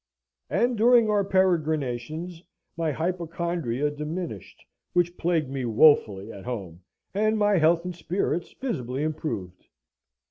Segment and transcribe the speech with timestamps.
[0.49, 2.41] ]And, during our peregrinations,
[2.75, 6.81] my hypochondria diminished (which plagued me woefully at home);
[7.13, 9.67] and my health and spirits visibly improved.